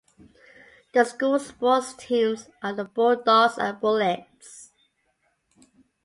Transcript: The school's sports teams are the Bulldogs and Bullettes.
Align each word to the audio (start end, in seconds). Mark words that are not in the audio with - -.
The 0.93 1.03
school's 1.03 1.45
sports 1.45 1.93
teams 1.93 2.49
are 2.63 2.73
the 2.73 2.85
Bulldogs 2.85 3.59
and 3.59 3.79
Bullettes. 3.79 4.71